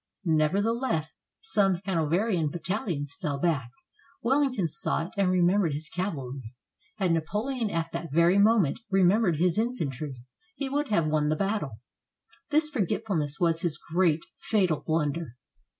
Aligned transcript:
Never 0.25 0.63
theless, 0.63 1.09
some 1.41 1.79
Hanoverian 1.85 2.49
battalions 2.49 3.13
fell 3.13 3.37
back. 3.37 3.69
Welling 4.23 4.51
ton 4.51 4.67
saw 4.67 5.05
it 5.05 5.11
and 5.15 5.29
remembered 5.29 5.73
his 5.73 5.89
cavalry. 5.89 6.55
Had 6.95 7.11
Napoleon, 7.11 7.69
at 7.69 7.91
that 7.91 8.11
very 8.11 8.39
moment, 8.39 8.79
remembered 8.89 9.35
his 9.37 9.59
infantry, 9.59 10.23
he 10.55 10.69
would 10.69 10.87
have 10.87 11.07
won 11.07 11.27
the 11.29 11.35
battle. 11.35 11.81
This 12.49 12.67
forgetfulness 12.67 13.39
was 13.39 13.61
his 13.61 13.77
great, 13.77 14.23
fatal 14.49 14.81
blunder. 14.83 15.37